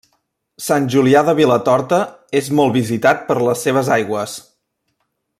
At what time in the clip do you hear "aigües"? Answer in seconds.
3.97-4.35